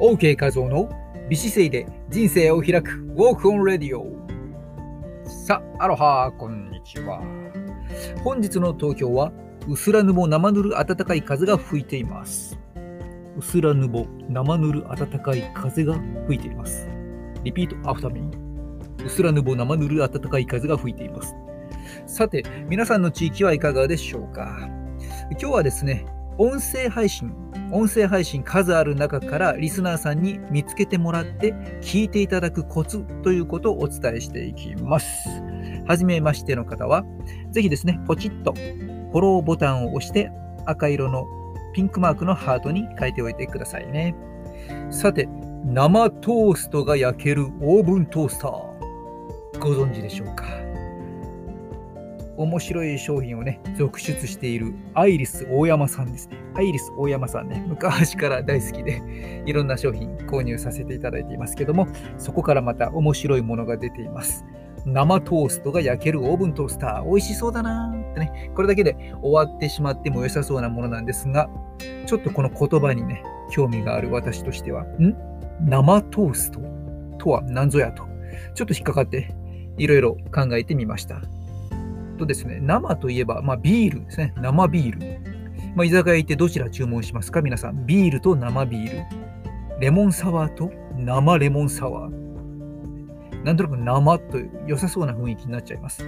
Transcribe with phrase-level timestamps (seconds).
[0.00, 0.88] OK 画像の
[1.28, 4.04] 美姿勢で人生を開く Walk on Radio
[5.26, 7.20] さあ、アロハこんにちは。
[8.22, 9.32] 本日の東京は
[9.66, 12.56] 薄らぬぼ生ぬる暖かい風が吹いています。
[13.36, 15.94] 薄らぬぼ生ぬる暖かい風が
[16.28, 16.88] 吹いています。
[17.42, 19.04] Repeat after me。
[19.04, 21.34] 薄らぬぼ生ぬる暖かい風が吹いています。
[22.06, 24.68] さて、皆さんの地域はいかがでしょうか？
[25.32, 26.06] 今日はですね、
[26.40, 27.34] 音声配信、
[27.72, 31.52] 音声配信数ある中からリスナーさんに見つけてもらって
[31.82, 35.28] 聞いていただくコツということをお伝えしていきます。
[35.88, 37.04] はじめましての方は、
[37.50, 40.30] ぜひですね、ポチッとフォローボタンを押して
[40.64, 41.26] 赤色の
[41.74, 44.14] ピンクマークのハートに書いておいてくださいね。
[44.90, 45.28] さて、
[45.64, 48.50] 生トーストが焼けるオーブントースター、
[49.58, 50.44] ご存知でしょうか？
[52.38, 56.38] 面白い商品をね、続出しているアイリス大山さんですね。
[56.54, 59.02] アイリス大山さんね、昔から大好きで、
[59.44, 64.44] いろんな商品購入させていただいていますけども、そこからまた面白いものが出ています。
[64.86, 71.50] 生トーストが焼けるオーブントースター、美味しそうだなーってね、これだけで終わってしまっても良さそうなものなんですが、
[72.06, 75.16] ちょっとこの言葉にね、興味がある私としては、ん？
[75.60, 76.60] 生トースト
[77.18, 78.04] とは何ぞやと、
[78.54, 79.34] ちょっと引っかかって、
[79.76, 81.20] いろいろ考えてみました。
[82.18, 84.34] とですね、生といえば、まあ、ビールですね。
[84.36, 85.20] 生ビール。
[85.74, 87.40] まあ、居酒屋行ってどちら注文しますか？
[87.40, 87.86] 皆さん。
[87.86, 89.04] ビールと生ビール。
[89.80, 93.44] レモンサワーと生レモンサワー。
[93.44, 96.04] なんとなく生という良さそうな雰囲気になっちゃいます。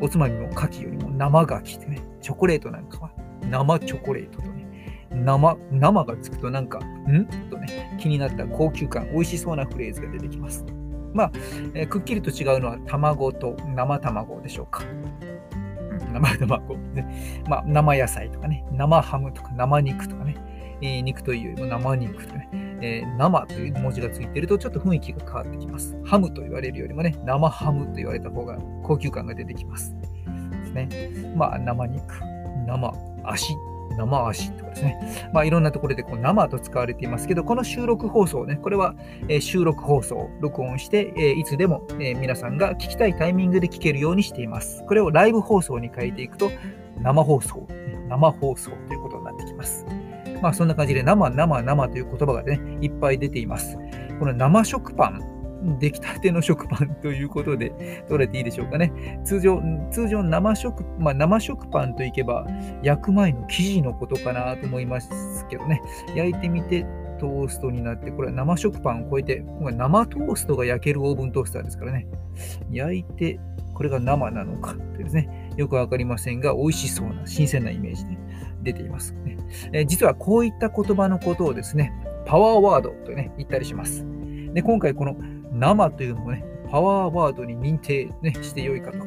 [0.00, 3.10] おつまみも牡蠣よりも生牡蠣ってね、チョコレートなんかは
[3.50, 4.66] 生チョコレートとね、
[5.10, 7.26] 生、生がつくとなんか、ん？
[7.50, 10.64] とね、気になった高級感、美味しそうなフレーズが出てきます。
[11.12, 11.32] まあ、
[11.74, 14.84] えー、くっきりと違うのは卵と生卵でしょうか。
[16.10, 20.36] 生卵、ねまあ、生野菜とかね、生ハムとか生肉とかね、
[20.82, 22.48] えー、肉というよりも生肉とかね、
[22.82, 25.96] えー、生という文字がついてるとちょっと雰囲気が変わってきます。
[26.04, 29.94] ハムと言われるよりもね、生ハムと言われた方が高級感が出てきます。
[30.00, 31.34] ですね。
[31.36, 32.02] まあ、生肉、
[32.66, 32.92] 生
[33.24, 33.54] 足
[33.96, 35.30] 生足とかですね。
[35.32, 38.94] まあ、いろんなところでこう生と使われていますけど、この収録放送ね、これは、
[39.28, 44.84] え収録放送、録音して、えいつでも、え皆さんが聞きたいタイミングで聞けるようにしています。
[44.86, 46.50] これをライブ放送に変えていくと、
[47.02, 47.66] 生放送、
[48.08, 49.86] 生放送ということになってきます。
[50.42, 53.76] まあ、そんな感じで生、生、生という言葉がね、いっぱい出ています。
[54.18, 55.20] この生食パン、
[55.78, 59.20] 出来たての食パンということで取れていいでしょうかね。
[59.24, 59.60] 通常、
[59.90, 62.46] 通常生食、まあ、生食パンといけば
[62.82, 65.82] 焼く前の生地のことかなと思いますけどね。
[66.14, 66.86] 焼いてみて
[67.18, 72.06] トーストになって、これは生食パンを超えて、生トーストが焼けるオーブントースターですからね。
[72.70, 73.38] 焼いて、
[73.74, 78.18] これが生なのかってですね、よくわかりませんが、美味しそうな、新鮮なイメージで
[78.62, 79.36] 出ていますね、
[79.72, 81.92] え、実はこういった言葉のことをですね、
[82.24, 84.06] パワーワードとね、言ったりします。
[84.54, 85.16] で、今回この
[85.52, 88.98] 生というのをね、パワーワードに認定、ね、してよいかと、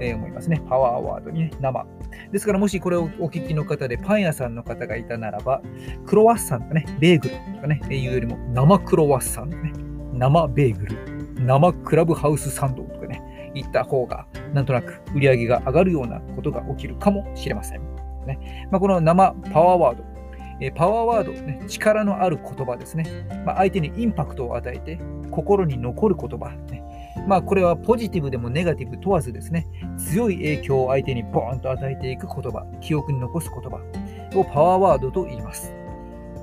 [0.00, 0.60] え思いますね。
[0.68, 1.86] パワーワードにね、生。
[2.32, 5.62] ですから、もしこれをお聞きの方でパン屋さんの方がいたならば、
[6.04, 9.72] クロワッサンとかね、ベーグルとかね、いうよりも生クロワッサンね、
[10.12, 10.96] 生ベーグル、
[11.44, 17.82] 生クラブハウスサンドとかね、言った方が、なんとなく売り上げが上がるようなことが起きるかもしれません。
[18.26, 20.04] ねまあ、この生パワーワード、
[20.64, 23.04] えパワーワード、ね、力のある言葉ですね。
[23.44, 24.98] まあ、相手にインパクトを与えて、
[25.30, 26.82] 心に残る言葉、ね。
[27.26, 29.66] まあ、これはポジティブでもネガティブ問わずですね、
[29.98, 33.76] 強い影響を相手にボーンと与えていく言葉、記憶に残す言葉
[34.38, 35.74] をパワーワードと言います。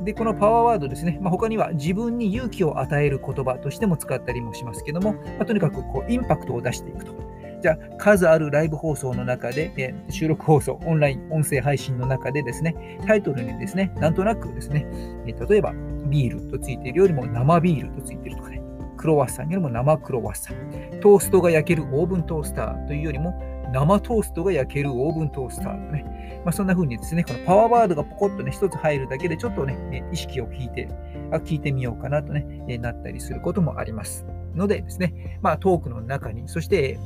[0.04, 7.29] で、このパワーワードですね、まあ、他には自分に勇気を与える言葉としても使ったりもしますけども、まあ、とにかくこうインパクトを出していくと。
[7.62, 14.88] じゃあ、数あるライブ放送の中で、え収録放送、オンライン音声配信の中でですね、タイトルにですね、なんとなくですね、
[15.28, 15.74] え例えば、
[16.10, 18.62] ビールとついているよりも生ビールとついているとかね、
[18.98, 23.40] クロワッサンよりも生クロワッサン、トーストが焼けるオーブントースターというよりも、
[23.72, 30.88] 生トーストが焼けるオーブントースターとね、まあ、そんな風にですね、このパワーワードがポコッとね、一つ入るだけで、ちょっとね、意識を聞いて、
[31.32, 34.26] あ聞いてみようかなとね、なったりすることもあります。
[34.56, 36.98] のでですね、まあ、トークの中に、そして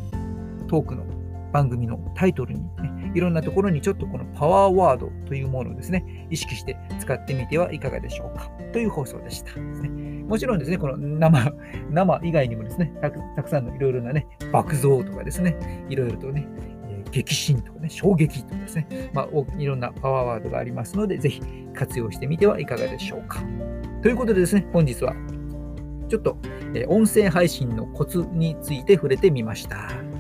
[0.67, 1.05] トークの
[1.53, 9.51] 番組のタイトルに、ね、いろんなところにちょっとこのパワーワードというものをですね、意識して使ってみてはいかがでしょうかという放送でした。
[10.27, 11.53] もちろんですね、この生、
[11.91, 13.11] 生以外にもですね、た
[13.43, 16.47] くさんのいろいろなね、爆増とかですね、いろいろとね、
[17.11, 19.27] 激震とかね、衝撃とかですね、まあ、
[19.59, 21.41] いろんなパワーワードがありますので、ぜひ
[21.75, 23.43] 活用してみてはいかがでしょうか。
[24.01, 25.15] ということでですね、本日は
[26.09, 26.37] ちょっと、
[26.75, 30.12] え音声配信のコツについて触れてみました。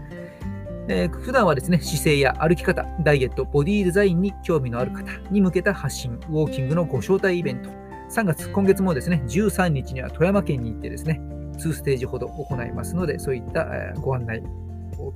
[0.87, 7.69] えー、普段はですね、姿勢や歩き方、ダイエット、ボディデザインに興味のある方に向けた発信、ウォーキングのご招待イベント、
[8.09, 11.21] 3月、今月もですね、13日には富山県に行ってですね、
[11.57, 13.65] 2ステージほど行いますので、そういった
[14.01, 14.43] ご案内、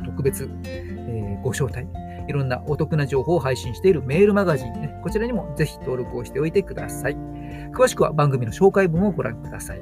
[0.05, 1.87] 特別、えー、ご招待、
[2.27, 7.17] いろんなお得な情報を配信しているメールマガジン、ね、こちらにもぜひ登録をしておいてください。
[7.73, 9.81] 詳しくは番組の紹介文をご覧ください。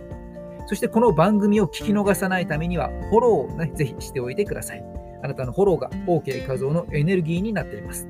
[0.68, 5.05] そしてこの番組を聞き逃さないためには、フォローを、ね、ぜひしておいてください。
[5.26, 8.08] あなたのフォローが OK 画像のエネルギーになっています。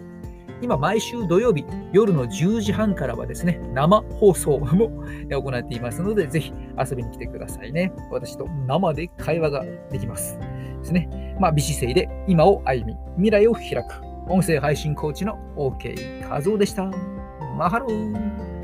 [0.62, 4.90] 今、毎週土曜日、夜の10時半からはですね、生放送も
[5.30, 7.94] 行っていますので、ぜひ遊びに来てくださいね。
[8.12, 10.38] 私と生で会話ができます。
[10.38, 11.38] ですね。
[11.40, 16.92] まあ、美姿勢で今を歩み、未来を開く、音声配信コーチの OK 画像でした。
[17.58, 18.55] マハロー